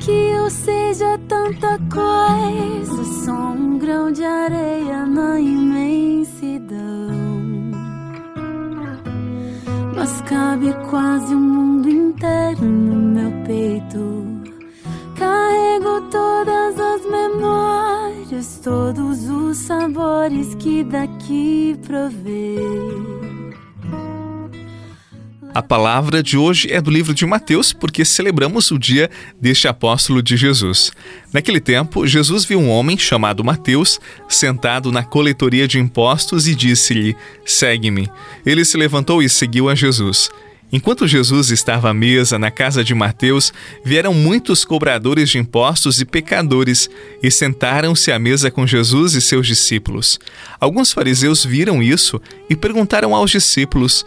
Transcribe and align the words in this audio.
que 0.00 0.10
eu 0.10 0.48
seja 0.48 1.18
tanta 1.28 1.78
coisa, 1.92 3.04
só 3.24 3.32
um 3.32 3.78
grão 3.78 4.10
de 4.10 4.24
areia 4.24 5.04
na 5.04 5.38
imensidão. 5.38 6.78
Mas 9.94 10.20
cabe 10.22 10.72
quase 10.88 11.34
o 11.34 11.38
mundo 11.38 11.88
inteiro 11.88 12.62
no 12.64 12.96
meu 12.96 13.30
peito. 13.44 14.26
Carrego 15.16 16.00
todas 16.10 16.80
as 16.80 17.02
memórias, 17.04 18.58
todos 18.64 19.28
os 19.28 19.58
sabores 19.58 20.54
que 20.54 20.82
daqui 20.84 21.78
provei. 21.86 23.29
A 25.60 25.62
palavra 25.62 26.22
de 26.22 26.38
hoje 26.38 26.72
é 26.72 26.80
do 26.80 26.90
livro 26.90 27.12
de 27.12 27.26
Mateus, 27.26 27.70
porque 27.70 28.02
celebramos 28.02 28.70
o 28.70 28.78
dia 28.78 29.10
deste 29.38 29.68
apóstolo 29.68 30.22
de 30.22 30.34
Jesus. 30.34 30.90
Naquele 31.34 31.60
tempo, 31.60 32.06
Jesus 32.06 32.46
viu 32.46 32.58
um 32.58 32.70
homem 32.70 32.96
chamado 32.96 33.44
Mateus 33.44 34.00
sentado 34.26 34.90
na 34.90 35.04
coletoria 35.04 35.68
de 35.68 35.78
impostos 35.78 36.48
e 36.48 36.54
disse-lhe: 36.54 37.14
Segue-me. 37.44 38.10
Ele 38.46 38.64
se 38.64 38.78
levantou 38.78 39.22
e 39.22 39.28
seguiu 39.28 39.68
a 39.68 39.74
Jesus. 39.74 40.30
Enquanto 40.72 41.06
Jesus 41.06 41.50
estava 41.50 41.90
à 41.90 41.94
mesa 41.94 42.38
na 42.38 42.50
casa 42.50 42.82
de 42.82 42.94
Mateus, 42.94 43.52
vieram 43.84 44.14
muitos 44.14 44.64
cobradores 44.64 45.28
de 45.28 45.36
impostos 45.36 46.00
e 46.00 46.06
pecadores 46.06 46.88
e 47.22 47.30
sentaram-se 47.30 48.10
à 48.10 48.18
mesa 48.18 48.50
com 48.50 48.66
Jesus 48.66 49.14
e 49.14 49.20
seus 49.20 49.46
discípulos. 49.46 50.18
Alguns 50.58 50.90
fariseus 50.92 51.44
viram 51.44 51.82
isso 51.82 52.18
e 52.48 52.56
perguntaram 52.56 53.14
aos 53.14 53.30
discípulos: 53.30 54.06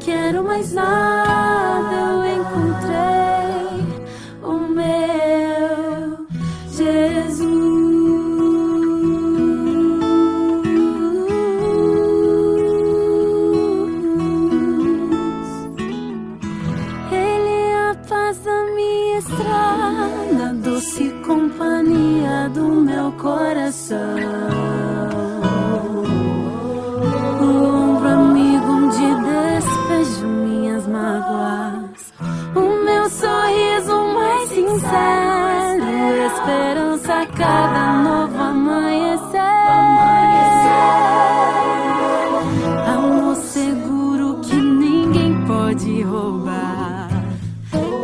quero 0.00 0.42
mais 0.42 0.72
nada, 0.72 1.94
eu 1.94 2.24
encontrei 2.40 3.70
o 4.42 4.58
meu 4.68 6.26
Jesus. 6.70 7.50
Ele 17.12 17.48
é 17.48 17.90
a 17.90 17.94
paz 18.08 18.38
da 18.38 18.64
minha 18.74 19.18
estrada, 19.18 20.54
doce 20.64 21.10
companhia 21.26 22.48
do 22.54 22.64
meu 22.64 23.12
coração. 23.12 24.59
Cada 37.40 38.02
novo 38.02 38.36
amanhecer. 38.36 39.40
Amor 42.86 43.36
seguro 43.36 44.40
que 44.42 44.54
ninguém 44.54 45.42
pode 45.46 46.02
roubar. 46.02 47.08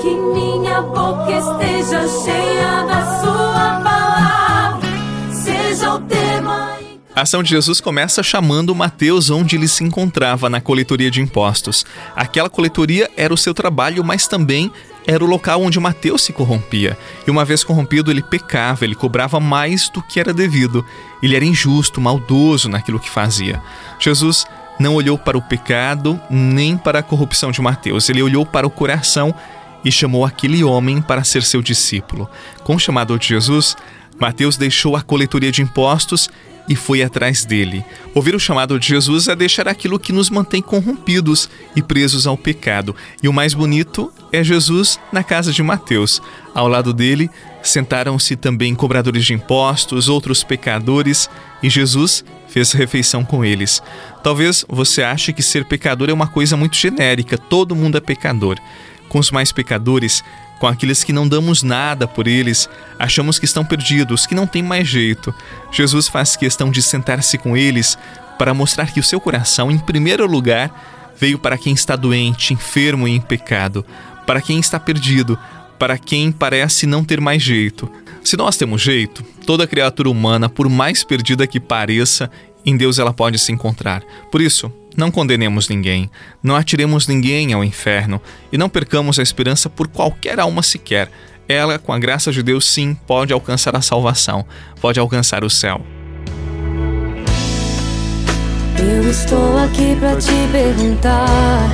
Que 0.00 0.10
minha 0.10 0.80
boca 0.80 1.30
esteja 1.32 2.08
cheia 2.24 2.84
da 2.84 3.20
sua 3.20 3.80
palavra. 3.82 4.88
Seja 5.32 5.94
o 5.94 6.00
tema. 6.00 6.76
A 7.14 7.22
ação 7.22 7.42
de 7.42 7.50
Jesus 7.50 7.80
começa 7.80 8.22
chamando 8.22 8.74
Mateus 8.74 9.30
onde 9.30 9.56
ele 9.56 9.68
se 9.68 9.84
encontrava, 9.84 10.48
na 10.48 10.60
coletoria 10.60 11.10
de 11.10 11.20
impostos. 11.20 11.84
Aquela 12.14 12.50
coletoria 12.50 13.10
era 13.16 13.32
o 13.32 13.38
seu 13.38 13.54
trabalho, 13.54 14.04
mas 14.04 14.26
também 14.28 14.70
era 15.06 15.24
o 15.24 15.26
local 15.26 15.62
onde 15.62 15.78
Mateus 15.78 16.22
se 16.22 16.32
corrompia. 16.32 16.98
E 17.26 17.30
uma 17.30 17.44
vez 17.44 17.62
corrompido, 17.62 18.10
ele 18.10 18.22
pecava, 18.22 18.84
ele 18.84 18.94
cobrava 18.94 19.38
mais 19.38 19.88
do 19.88 20.02
que 20.02 20.18
era 20.18 20.34
devido. 20.34 20.84
Ele 21.22 21.36
era 21.36 21.44
injusto, 21.44 22.00
maldoso 22.00 22.68
naquilo 22.68 22.98
que 22.98 23.08
fazia. 23.08 23.62
Jesus 24.00 24.46
não 24.78 24.94
olhou 24.94 25.16
para 25.16 25.38
o 25.38 25.42
pecado 25.42 26.20
nem 26.28 26.76
para 26.76 26.98
a 26.98 27.02
corrupção 27.02 27.50
de 27.50 27.62
Mateus, 27.62 28.08
ele 28.08 28.22
olhou 28.22 28.44
para 28.44 28.66
o 28.66 28.70
coração 28.70 29.34
e 29.84 29.90
chamou 29.90 30.24
aquele 30.24 30.62
homem 30.64 31.00
para 31.00 31.24
ser 31.24 31.42
seu 31.42 31.62
discípulo. 31.62 32.28
Com 32.64 32.74
o 32.74 32.78
chamado 32.78 33.18
de 33.18 33.28
Jesus, 33.28 33.76
Mateus 34.18 34.56
deixou 34.56 34.96
a 34.96 35.02
coletoria 35.02 35.52
de 35.52 35.62
impostos 35.62 36.28
e 36.68 36.74
foi 36.74 37.02
atrás 37.02 37.44
dele. 37.44 37.84
Ouvir 38.14 38.34
o 38.34 38.40
chamado 38.40 38.78
de 38.78 38.88
Jesus 38.88 39.28
é 39.28 39.36
deixar 39.36 39.68
aquilo 39.68 39.98
que 39.98 40.12
nos 40.12 40.30
mantém 40.30 40.60
corrompidos 40.62 41.48
e 41.74 41.82
presos 41.82 42.26
ao 42.26 42.36
pecado. 42.36 42.94
E 43.22 43.28
o 43.28 43.32
mais 43.32 43.54
bonito 43.54 44.12
é 44.32 44.42
Jesus 44.42 44.98
na 45.12 45.22
casa 45.22 45.52
de 45.52 45.62
Mateus. 45.62 46.20
Ao 46.54 46.68
lado 46.68 46.92
dele 46.92 47.30
sentaram-se 47.62 48.36
também 48.36 48.74
cobradores 48.74 49.24
de 49.24 49.34
impostos, 49.34 50.08
outros 50.08 50.44
pecadores, 50.44 51.28
e 51.62 51.68
Jesus 51.68 52.24
fez 52.48 52.72
refeição 52.72 53.24
com 53.24 53.44
eles. 53.44 53.82
Talvez 54.22 54.64
você 54.68 55.02
ache 55.02 55.32
que 55.32 55.42
ser 55.42 55.64
pecador 55.64 56.08
é 56.08 56.12
uma 56.12 56.28
coisa 56.28 56.56
muito 56.56 56.76
genérica, 56.76 57.36
todo 57.36 57.76
mundo 57.76 57.98
é 57.98 58.00
pecador. 58.00 58.56
Com 59.08 59.18
os 59.18 59.30
mais 59.30 59.52
pecadores, 59.52 60.22
com 60.58 60.66
aqueles 60.66 61.04
que 61.04 61.12
não 61.12 61.28
damos 61.28 61.62
nada 61.62 62.06
por 62.06 62.26
eles, 62.26 62.68
achamos 62.98 63.38
que 63.38 63.44
estão 63.44 63.64
perdidos, 63.64 64.26
que 64.26 64.34
não 64.34 64.46
tem 64.46 64.62
mais 64.62 64.88
jeito. 64.88 65.34
Jesus 65.70 66.08
faz 66.08 66.36
questão 66.36 66.70
de 66.70 66.82
sentar-se 66.82 67.36
com 67.38 67.56
eles 67.56 67.98
para 68.38 68.54
mostrar 68.54 68.92
que 68.92 69.00
o 69.00 69.04
seu 69.04 69.20
coração, 69.20 69.70
em 69.70 69.78
primeiro 69.78 70.26
lugar, 70.26 71.14
veio 71.18 71.38
para 71.38 71.58
quem 71.58 71.72
está 71.72 71.96
doente, 71.96 72.52
enfermo 72.52 73.08
e 73.08 73.12
em 73.12 73.20
pecado, 73.20 73.84
para 74.26 74.40
quem 74.40 74.58
está 74.58 74.78
perdido, 74.78 75.38
para 75.78 75.98
quem 75.98 76.32
parece 76.32 76.86
não 76.86 77.04
ter 77.04 77.20
mais 77.20 77.42
jeito. 77.42 77.90
Se 78.24 78.36
nós 78.36 78.56
temos 78.56 78.82
jeito, 78.82 79.22
toda 79.46 79.66
criatura 79.66 80.10
humana, 80.10 80.48
por 80.48 80.68
mais 80.68 81.04
perdida 81.04 81.46
que 81.46 81.60
pareça, 81.60 82.30
em 82.64 82.76
Deus 82.76 82.98
ela 82.98 83.12
pode 83.12 83.38
se 83.38 83.52
encontrar. 83.52 84.02
Por 84.32 84.40
isso, 84.40 84.72
não 84.96 85.10
condenemos 85.10 85.68
ninguém, 85.68 86.10
não 86.42 86.56
atiremos 86.56 87.06
ninguém 87.06 87.52
ao 87.52 87.62
inferno 87.62 88.20
e 88.50 88.58
não 88.58 88.68
percamos 88.68 89.18
a 89.18 89.22
esperança 89.22 89.68
por 89.68 89.88
qualquer 89.88 90.40
alma 90.40 90.62
sequer. 90.62 91.10
Ela, 91.48 91.78
com 91.78 91.92
a 91.92 91.98
graça 91.98 92.32
de 92.32 92.42
Deus, 92.42 92.66
sim, 92.66 92.96
pode 93.06 93.32
alcançar 93.32 93.76
a 93.76 93.80
salvação, 93.80 94.44
pode 94.80 94.98
alcançar 94.98 95.44
o 95.44 95.50
céu. 95.50 95.80
Eu 98.78 99.10
estou 99.10 99.58
aqui 99.58 99.96
para 99.98 100.16
te 100.16 100.32
perguntar 100.50 101.68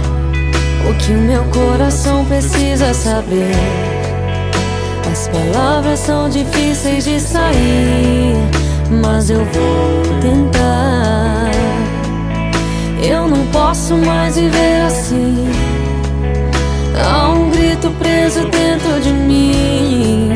o 0.89 0.95
que 0.95 1.13
o 1.13 1.19
meu 1.19 1.45
coração 1.45 2.25
precisa 2.25 2.93
saber. 2.93 3.55
As 5.11 5.29
palavras 5.29 5.99
são 5.99 6.29
difíceis 6.29 7.05
de 7.05 7.21
sair, 7.21 8.35
mas 9.03 9.31
eu 9.31 9.45
vou 9.45 10.21
tentar. 10.21 11.52
Eu 13.03 13.27
não 13.27 13.45
posso 13.47 13.97
mais 13.97 14.37
viver 14.37 14.83
assim. 14.87 15.49
Há 17.05 17.31
um 17.31 17.51
grito 17.51 17.91
preso 17.99 18.49
dentro 18.49 19.01
de 19.01 19.13
mim, 19.13 20.31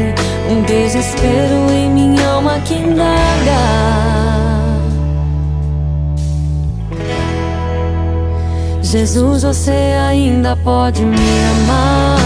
um 0.50 0.62
desespero 0.62 1.70
em 1.70 1.90
minha 1.90 2.28
alma 2.28 2.58
que 2.64 2.74
indaga. 2.74 3.96
Jesus, 8.82 9.42
você 9.42 9.70
ainda 10.08 10.56
pode 10.56 11.04
me 11.04 11.16
amar? 11.16 12.18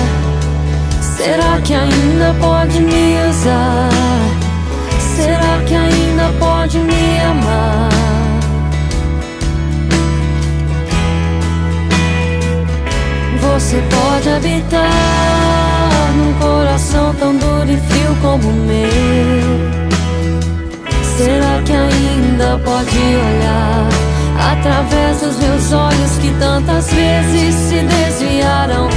Será 1.01 1.61
que 1.63 1.75
ainda 1.75 2.35
pode 2.41 2.81
me 2.81 3.17
usar? 3.29 3.91
Será 5.17 5.63
que 5.67 5.75
ainda 5.75 6.33
pode 6.39 6.79
me 6.79 7.21
amar? 7.21 7.90
Você 13.71 13.81
pode 13.83 14.29
habitar 14.29 14.91
num 16.17 16.35
coração 16.41 17.15
tão 17.15 17.37
duro 17.37 17.71
e 17.71 17.77
frio 17.77 18.17
como 18.21 18.49
o 18.49 18.53
meu. 18.53 19.61
Será 21.17 21.63
que 21.63 21.71
ainda 21.71 22.59
pode 22.65 22.99
olhar 22.99 23.89
através 24.51 25.21
dos 25.21 25.37
meus 25.37 25.71
olhos 25.71 26.19
que 26.21 26.37
tantas 26.41 26.93
vezes 26.93 27.55
se 27.55 27.77
desviaram? 27.85 28.89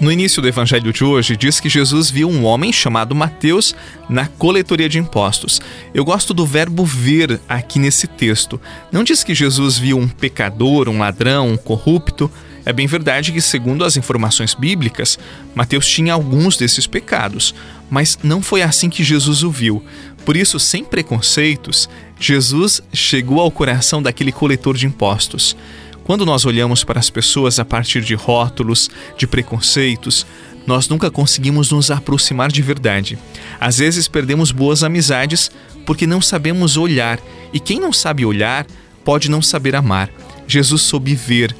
No 0.00 0.12
início 0.12 0.40
do 0.40 0.46
evangelho 0.46 0.92
de 0.92 1.02
hoje, 1.02 1.36
diz 1.36 1.58
que 1.58 1.68
Jesus 1.68 2.08
viu 2.08 2.30
um 2.30 2.44
homem 2.44 2.72
chamado 2.72 3.16
Mateus 3.16 3.74
na 4.08 4.28
coletoria 4.28 4.88
de 4.88 5.00
impostos. 5.00 5.60
Eu 5.92 6.04
gosto 6.04 6.32
do 6.32 6.46
verbo 6.46 6.84
ver 6.84 7.40
aqui 7.48 7.80
nesse 7.80 8.06
texto. 8.06 8.60
Não 8.92 9.02
diz 9.02 9.24
que 9.24 9.34
Jesus 9.34 9.76
viu 9.76 9.98
um 9.98 10.06
pecador, 10.06 10.88
um 10.88 11.00
ladrão, 11.00 11.48
um 11.48 11.56
corrupto. 11.56 12.30
É 12.68 12.72
bem 12.74 12.86
verdade 12.86 13.32
que, 13.32 13.40
segundo 13.40 13.82
as 13.82 13.96
informações 13.96 14.52
bíblicas, 14.52 15.18
Mateus 15.54 15.88
tinha 15.88 16.12
alguns 16.12 16.58
desses 16.58 16.86
pecados, 16.86 17.54
mas 17.88 18.18
não 18.22 18.42
foi 18.42 18.60
assim 18.60 18.90
que 18.90 19.02
Jesus 19.02 19.42
o 19.42 19.50
viu. 19.50 19.82
Por 20.22 20.36
isso, 20.36 20.60
sem 20.60 20.84
preconceitos, 20.84 21.88
Jesus 22.20 22.82
chegou 22.92 23.40
ao 23.40 23.50
coração 23.50 24.02
daquele 24.02 24.30
coletor 24.30 24.76
de 24.76 24.84
impostos. 24.84 25.56
Quando 26.04 26.26
nós 26.26 26.44
olhamos 26.44 26.84
para 26.84 27.00
as 27.00 27.08
pessoas 27.08 27.58
a 27.58 27.64
partir 27.64 28.02
de 28.02 28.14
rótulos, 28.14 28.90
de 29.16 29.26
preconceitos, 29.26 30.26
nós 30.66 30.90
nunca 30.90 31.10
conseguimos 31.10 31.70
nos 31.70 31.90
aproximar 31.90 32.52
de 32.52 32.60
verdade. 32.60 33.18
Às 33.58 33.78
vezes 33.78 34.08
perdemos 34.08 34.52
boas 34.52 34.82
amizades 34.82 35.50
porque 35.86 36.06
não 36.06 36.20
sabemos 36.20 36.76
olhar, 36.76 37.18
e 37.50 37.58
quem 37.58 37.80
não 37.80 37.94
sabe 37.94 38.26
olhar 38.26 38.66
pode 39.02 39.30
não 39.30 39.40
saber 39.40 39.74
amar. 39.74 40.10
Jesus 40.46 40.82
soube 40.82 41.14
ver. 41.14 41.56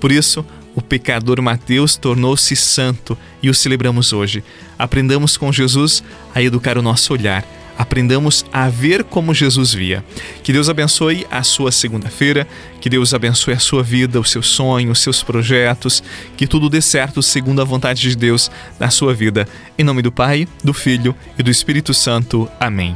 Por 0.00 0.10
isso, 0.10 0.44
o 0.74 0.80
pecador 0.80 1.40
Mateus 1.42 1.96
tornou-se 1.96 2.56
santo 2.56 3.16
e 3.42 3.50
o 3.50 3.54
celebramos 3.54 4.12
hoje. 4.12 4.42
Aprendamos 4.78 5.36
com 5.36 5.52
Jesus 5.52 6.02
a 6.34 6.42
educar 6.42 6.78
o 6.78 6.82
nosso 6.82 7.12
olhar 7.12 7.44
aprendamos 7.80 8.44
a 8.52 8.68
ver 8.68 9.02
como 9.02 9.32
Jesus 9.32 9.72
via. 9.72 10.04
Que 10.42 10.52
Deus 10.52 10.68
abençoe 10.68 11.26
a 11.30 11.42
sua 11.42 11.72
segunda-feira, 11.72 12.46
que 12.78 12.90
Deus 12.90 13.14
abençoe 13.14 13.54
a 13.54 13.58
sua 13.58 13.82
vida, 13.82 14.20
os 14.20 14.30
seus 14.30 14.48
sonhos, 14.48 14.98
os 14.98 15.02
seus 15.02 15.22
projetos, 15.22 16.02
que 16.36 16.46
tudo 16.46 16.68
dê 16.68 16.82
certo 16.82 17.22
segundo 17.22 17.62
a 17.62 17.64
vontade 17.64 18.02
de 18.02 18.14
Deus 18.14 18.50
na 18.78 18.90
sua 18.90 19.14
vida. 19.14 19.48
Em 19.78 19.82
nome 19.82 20.02
do 20.02 20.12
Pai, 20.12 20.46
do 20.62 20.74
Filho 20.74 21.16
e 21.38 21.42
do 21.42 21.50
Espírito 21.50 21.94
Santo. 21.94 22.46
Amém. 22.60 22.94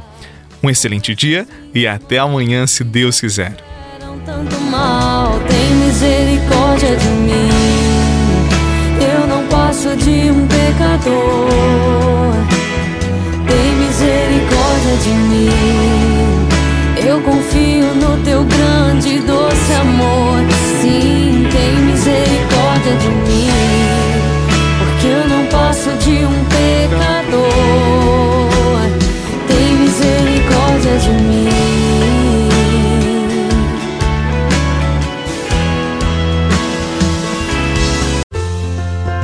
Um 0.63 0.69
excelente 0.69 1.15
dia 1.15 1.49
e 1.75 1.87
até 1.87 2.19
amanhã, 2.19 2.67
se 2.67 2.85
Deus 2.85 3.19
quiser. 3.19 3.57
Tem 6.75 6.91
misericórdia 6.91 6.97
de 6.97 7.09
mim. 7.09 7.49
Eu 9.01 9.27
não 9.29 9.47
passo 9.47 9.97
de 9.97 10.31
um 10.31 10.47
pecador 10.47 11.85
misericórdia 13.95 14.97
de 15.03 15.11
mim. 15.11 15.49
Eu 17.07 17.21
confio 17.21 17.95
no 17.95 18.17
teu 18.25 18.45
grande 18.45 19.17
e 19.17 19.19
doce 19.21 19.73
amor. 19.73 20.54